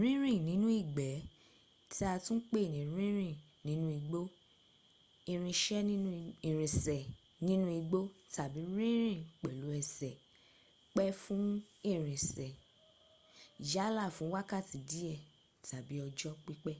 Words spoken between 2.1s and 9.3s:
a tún pẹ ní ìrìn inú’ igbó” ìrìnsẹ nínú igbó” tàbí rínrìn